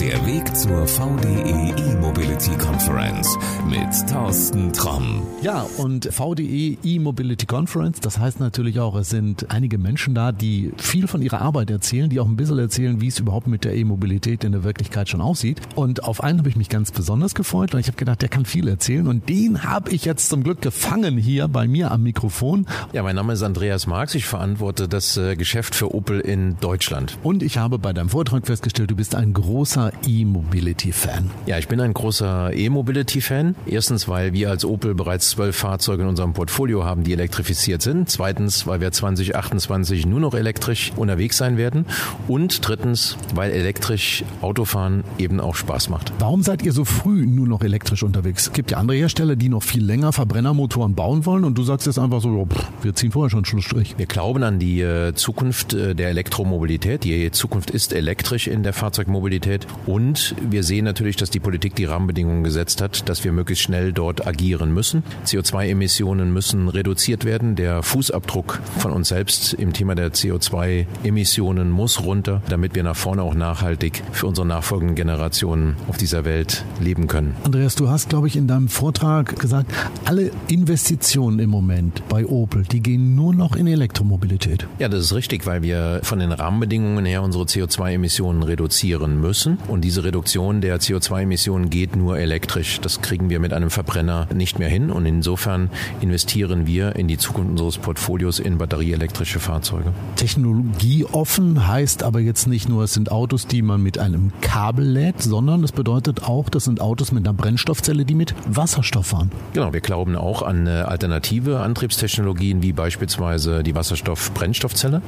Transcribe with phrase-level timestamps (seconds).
[0.00, 3.36] Der Weg zur VDE E-Mobility Conference
[3.68, 5.26] mit Thorsten Tromm.
[5.42, 10.72] Ja, und VDE E-Mobility Conference, das heißt natürlich auch, es sind einige Menschen da, die
[10.76, 13.74] viel von ihrer Arbeit erzählen, die auch ein bisschen erzählen, wie es überhaupt mit der
[13.74, 15.60] E-Mobilität in der Wirklichkeit schon aussieht.
[15.74, 18.44] Und auf einen habe ich mich ganz besonders gefreut, weil ich habe gedacht, der kann
[18.44, 22.66] viel erzählen und den habe ich jetzt zum Glück gefangen hier bei mir am Mikrofon.
[22.92, 27.18] Ja, mein Name ist Andreas Marx, ich verantworte das äh, Geschäft für Opel in Deutschland.
[27.24, 31.30] Und ich habe bei deinem Vortrag festgestellt, du bist ein großer E-Mobility-Fan.
[31.46, 33.56] Ja, ich bin ein großer E-Mobility-Fan.
[33.66, 38.08] Erstens, weil wir als Opel bereits zwölf Fahrzeuge in unserem Portfolio haben, die elektrifiziert sind.
[38.08, 41.86] Zweitens, weil wir 2028 nur noch elektrisch unterwegs sein werden.
[42.26, 46.12] Und drittens, weil elektrisch Autofahren eben auch Spaß macht.
[46.18, 48.48] Warum seid ihr so früh nur noch elektrisch unterwegs?
[48.48, 51.86] Es gibt ja andere Hersteller, die noch viel länger Verbrennermotoren bauen wollen und du sagst
[51.86, 53.94] jetzt einfach so, pff, wir ziehen vorher schon Schlussstrich.
[53.98, 57.04] Wir glauben an die äh, Zukunft äh, der Elektromobilität.
[57.04, 61.84] Die Zukunft ist elektrisch in der Fahrzeugmobilität und wir sehen natürlich, dass die Politik die
[61.84, 65.02] Rahmenbedingungen gesetzt hat, dass wir möglichst schnell dort agieren müssen.
[65.26, 67.56] CO2-Emissionen müssen reduziert werden.
[67.56, 73.22] Der Fußabdruck von uns selbst im Thema der CO2-Emissionen muss runter, damit wir nach vorne
[73.22, 77.34] auch nachhaltig für unsere nachfolgenden Generationen auf dieser Welt leben können.
[77.44, 79.72] Andreas, du hast, glaube ich, in deinem Vortrag gesagt,
[80.04, 84.66] alle Investitionen im Moment bei Opel, die gehen nur noch in Elektromobilität.
[84.78, 89.58] Ja, das ist richtig, weil wir von den Rahmenbedingungen her unsere CO2-Emissionen reduzieren müssen.
[89.68, 92.80] Und diese Reduktion der CO2-Emissionen geht nur elektrisch.
[92.80, 94.90] Das kriegen wir mit einem Verbrenner nicht mehr hin.
[94.90, 95.68] Und insofern
[96.00, 99.92] investieren wir in die Zukunft unseres Portfolios in batterieelektrische Fahrzeuge.
[100.16, 105.22] Technologieoffen heißt aber jetzt nicht nur, es sind Autos, die man mit einem Kabel lädt,
[105.22, 109.30] sondern es bedeutet auch, das sind Autos mit einer Brennstoffzelle, die mit Wasserstoff fahren.
[109.52, 115.02] Genau, wir glauben auch an alternative Antriebstechnologien wie beispielsweise die Wasserstoff-Brennstoffzelle.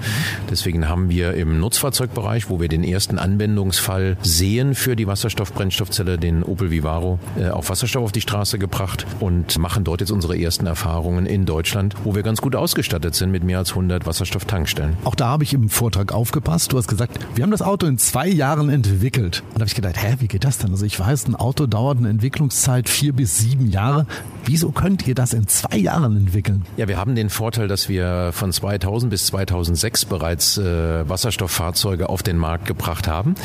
[0.51, 6.43] Deswegen haben wir im Nutzfahrzeugbereich, wo wir den ersten Anwendungsfall sehen für die Wasserstoff-Brennstoffzelle, den
[6.43, 7.21] Opel Vivaro,
[7.53, 11.95] auf Wasserstoff auf die Straße gebracht und machen dort jetzt unsere ersten Erfahrungen in Deutschland,
[12.03, 14.97] wo wir ganz gut ausgestattet sind mit mehr als 100 Wasserstofftankstellen.
[15.05, 16.73] Auch da habe ich im Vortrag aufgepasst.
[16.73, 19.45] Du hast gesagt, wir haben das Auto in zwei Jahren entwickelt.
[19.51, 20.73] Und da habe ich gedacht, hä, wie geht das denn?
[20.73, 24.07] Also ich weiß, ein Auto dauert eine Entwicklungszeit vier bis sieben Jahre.
[24.45, 26.65] Wieso könnt ihr das in zwei Jahren entwickeln?
[26.77, 32.23] Ja, wir haben den Vorteil, dass wir von 2000 bis 2006 bereits äh, Wasserstofffahrzeuge auf
[32.23, 33.37] den Markt gebracht haben,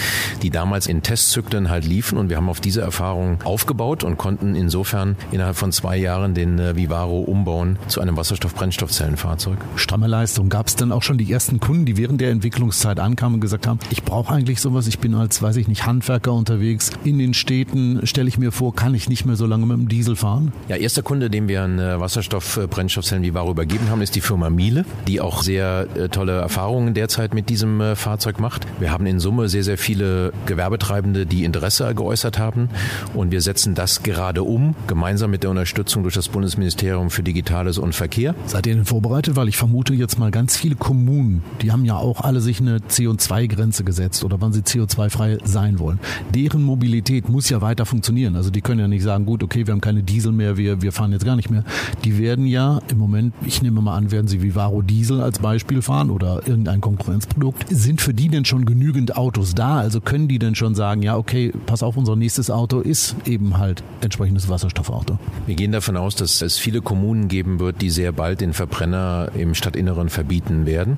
[0.41, 4.55] die damals in Testzyklen halt liefen und wir haben auf diese Erfahrung aufgebaut und konnten
[4.55, 9.57] insofern innerhalb von zwei Jahren den äh, Vivaro umbauen zu einem Wasserstoff-Brennstoffzellenfahrzeug.
[9.75, 10.49] Stramme Leistung.
[10.49, 13.67] Gab es denn auch schon die ersten Kunden, die während der Entwicklungszeit ankamen und gesagt
[13.67, 17.33] haben, ich brauche eigentlich sowas, ich bin als, weiß ich nicht, Handwerker unterwegs in den
[17.33, 20.51] Städten, stelle ich mir vor, kann ich nicht mehr so lange mit dem Diesel fahren?
[20.67, 25.21] Ja, erster Kunde, dem wir einen Wasserstoff-Brennstoffzellen Vivaro übergeben haben, ist die Firma Miele, die
[25.21, 28.65] auch sehr äh, tolle Erfahrungen derzeit mit diesem äh, Fahrzeug macht.
[28.79, 30.33] Wir haben in Summe sehr, sehr viele
[30.75, 32.69] Gewerbetreibende, die Interesse geäußert haben
[33.13, 37.77] und wir setzen das gerade um, gemeinsam mit der Unterstützung durch das Bundesministerium für Digitales
[37.77, 38.35] und Verkehr.
[38.45, 39.35] Seid ihr denn vorbereitet?
[39.37, 42.79] Weil ich vermute jetzt mal ganz viele Kommunen, die haben ja auch alle sich eine
[42.79, 45.99] CO2-Grenze gesetzt oder wann sie CO2-frei sein wollen.
[46.33, 48.35] Deren Mobilität muss ja weiter funktionieren.
[48.35, 50.91] Also die können ja nicht sagen, gut, okay, wir haben keine Diesel mehr, wir, wir
[50.91, 51.63] fahren jetzt gar nicht mehr.
[52.03, 55.81] Die werden ja im Moment, ich nehme mal an, werden sie Vivaro Diesel als Beispiel
[55.81, 57.65] fahren oder irgendein Konkurrenzprodukt.
[57.69, 59.77] Sind für die denn schon genügend Autos da?
[59.77, 63.57] Also können die denn schon sagen, ja, okay, pass auf, unser nächstes Auto ist eben
[63.57, 65.19] halt entsprechendes Wasserstoffauto?
[65.45, 69.29] Wir gehen davon aus, dass es viele Kommunen geben wird, die sehr bald den Verbrenner
[69.35, 70.97] im Stadtinneren verbieten werden.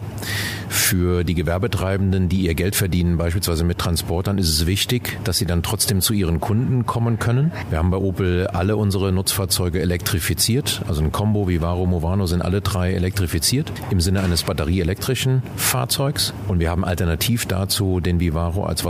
[0.69, 5.45] Für die Gewerbetreibenden, die ihr Geld verdienen, beispielsweise mit Transportern, ist es wichtig, dass sie
[5.45, 7.51] dann trotzdem zu ihren Kunden kommen können.
[7.69, 10.81] Wir haben bei Opel alle unsere Nutzfahrzeuge elektrifiziert.
[10.87, 16.33] Also ein Combo, Vivaro, Movano sind alle drei elektrifiziert im Sinne eines batterieelektrischen Fahrzeugs.
[16.47, 18.85] Und wir haben alternativ dazu den Vivaro als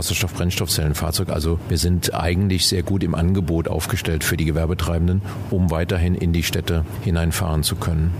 [0.68, 1.30] Wasserstoff-Brennstoffzellenfahrzeug.
[1.30, 6.32] Also wir sind eigentlich sehr gut im Angebot aufgestellt für die Gewerbetreibenden, um weiterhin in
[6.32, 8.12] die Städte hineinfahren zu können.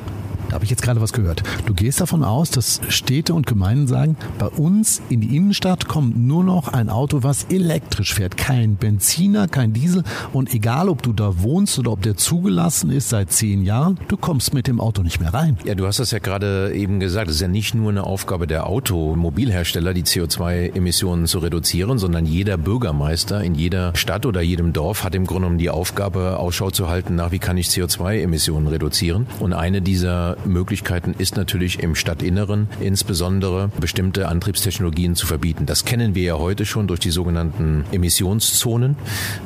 [0.49, 1.43] Da habe ich jetzt gerade was gehört.
[1.67, 6.17] Du gehst davon aus, dass Städte und Gemeinden sagen, bei uns in die Innenstadt kommt
[6.17, 8.37] nur noch ein Auto, was elektrisch fährt.
[8.37, 10.05] Kein Benziner, kein Diesel.
[10.33, 14.17] Und egal, ob du da wohnst oder ob der zugelassen ist seit zehn Jahren, du
[14.17, 15.59] kommst mit dem Auto nicht mehr rein.
[15.65, 17.29] Ja, du hast das ja gerade eben gesagt.
[17.29, 22.57] Es ist ja nicht nur eine Aufgabe der Automobilhersteller, die CO2-Emissionen zu reduzieren, sondern jeder
[22.57, 26.89] Bürgermeister in jeder Stadt oder jedem Dorf hat im Grunde genommen die Aufgabe, Ausschau zu
[26.89, 29.27] halten nach, wie kann ich CO2-Emissionen reduzieren.
[29.39, 35.67] Und eine dieser Möglichkeiten ist natürlich im Stadtinneren insbesondere bestimmte Antriebstechnologien zu verbieten.
[35.67, 38.97] Das kennen wir ja heute schon durch die sogenannten Emissionszonen.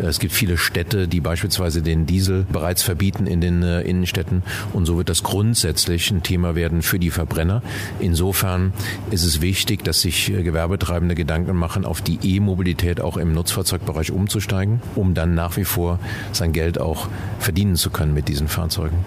[0.00, 4.42] Es gibt viele Städte, die beispielsweise den Diesel bereits verbieten in den äh, Innenstädten
[4.72, 7.62] und so wird das grundsätzlich ein Thema werden für die Verbrenner.
[8.00, 8.72] Insofern
[9.10, 14.12] ist es wichtig, dass sich äh, Gewerbetreibende Gedanken machen, auf die E-Mobilität auch im Nutzfahrzeugbereich
[14.12, 15.98] umzusteigen, um dann nach wie vor
[16.32, 17.08] sein Geld auch
[17.38, 18.98] verdienen zu können mit diesen Fahrzeugen.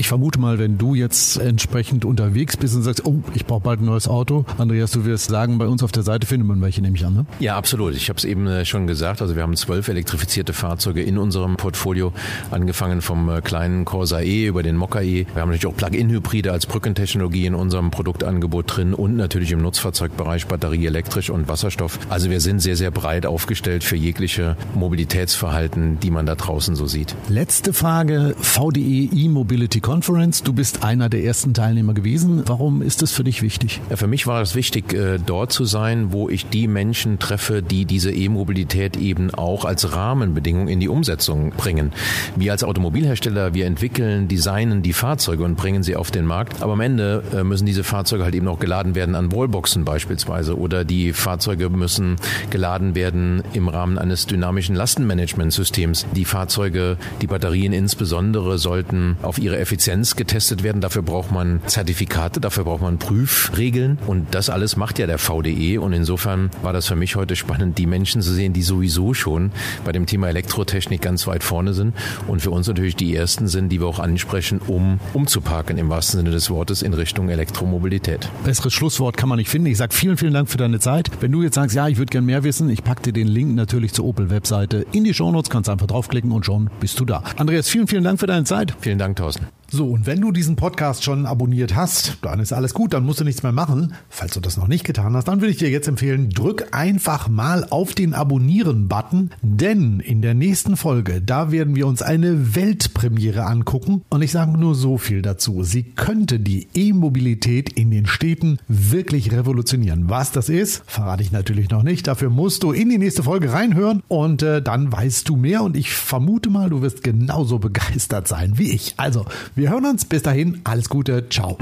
[0.00, 3.80] Ich vermute mal, wenn du jetzt entsprechend unterwegs bist und sagst, oh, ich brauche bald
[3.80, 6.80] ein neues Auto, Andreas, du wirst sagen, bei uns auf der Seite findet man welche,
[6.80, 7.14] nehme ich an.
[7.14, 7.26] Ne?
[7.40, 7.96] Ja, absolut.
[7.96, 9.20] Ich habe es eben äh, schon gesagt.
[9.20, 12.12] Also wir haben zwölf elektrifizierte Fahrzeuge in unserem Portfolio,
[12.52, 15.26] angefangen vom äh, kleinen Corsa E über den Mokka E.
[15.34, 20.46] Wir haben natürlich auch Plug-in-Hybride als Brückentechnologie in unserem Produktangebot drin und natürlich im Nutzfahrzeugbereich
[20.46, 21.98] Batterie elektrisch und Wasserstoff.
[22.08, 26.86] Also wir sind sehr, sehr breit aufgestellt für jegliche Mobilitätsverhalten, die man da draußen so
[26.86, 27.16] sieht.
[27.28, 30.42] Letzte Frage, VDE E-Mobility Conference.
[30.42, 32.42] Du bist einer der ersten Teilnehmer gewesen.
[32.44, 33.80] Warum ist es für dich wichtig?
[33.88, 37.62] Ja, für mich war es wichtig, äh, dort zu sein, wo ich die Menschen treffe,
[37.62, 41.94] die diese E-Mobilität eben auch als Rahmenbedingung in die Umsetzung bringen.
[42.36, 46.60] Wir als Automobilhersteller, wir entwickeln, designen die Fahrzeuge und bringen sie auf den Markt.
[46.60, 50.58] Aber am Ende äh, müssen diese Fahrzeuge halt eben auch geladen werden an Wallboxen beispielsweise
[50.58, 52.16] oder die Fahrzeuge müssen
[52.50, 56.04] geladen werden im Rahmen eines dynamischen Lastenmanagementsystems.
[56.14, 60.80] Die Fahrzeuge, die Batterien insbesondere sollten auf ihre Effizienz Effizienz getestet werden.
[60.80, 65.78] Dafür braucht man Zertifikate, dafür braucht man Prüfregeln und das alles macht ja der VDE
[65.78, 69.52] und insofern war das für mich heute spannend, die Menschen zu sehen, die sowieso schon
[69.84, 71.94] bei dem Thema Elektrotechnik ganz weit vorne sind
[72.26, 76.18] und für uns natürlich die ersten sind, die wir auch ansprechen, um umzuparken im wahrsten
[76.18, 78.28] Sinne des Wortes in Richtung Elektromobilität.
[78.42, 79.68] Besseres Schlusswort kann man nicht finden.
[79.68, 81.08] Ich sage vielen, vielen Dank für deine Zeit.
[81.20, 83.54] Wenn du jetzt sagst, ja, ich würde gern mehr wissen, ich packe dir den Link
[83.54, 87.22] natürlich zur Opel-Webseite in die Shownotes, kannst einfach draufklicken und schon bist du da.
[87.36, 88.74] Andreas, vielen, vielen Dank für deine Zeit.
[88.80, 89.46] Vielen Dank, Thorsten.
[89.70, 93.20] So, und wenn du diesen Podcast schon abonniert hast, dann ist alles gut, dann musst
[93.20, 93.92] du nichts mehr machen.
[94.08, 97.28] Falls du das noch nicht getan hast, dann würde ich dir jetzt empfehlen, drück einfach
[97.28, 103.44] mal auf den Abonnieren-Button, denn in der nächsten Folge, da werden wir uns eine Weltpremiere
[103.44, 105.62] angucken und ich sage nur so viel dazu.
[105.64, 110.08] Sie könnte die E-Mobilität in den Städten wirklich revolutionieren.
[110.08, 112.06] Was das ist, verrate ich natürlich noch nicht.
[112.06, 115.76] Dafür musst du in die nächste Folge reinhören und äh, dann weißt du mehr und
[115.76, 118.94] ich vermute mal, du wirst genauso begeistert sein wie ich.
[118.96, 119.26] Also,
[119.58, 120.04] wir hören uns.
[120.04, 121.28] Bis dahin, alles Gute.
[121.28, 121.56] Ciao.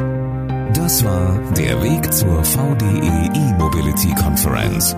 [0.74, 4.94] Das war der Weg zur VDE E-Mobility Conference.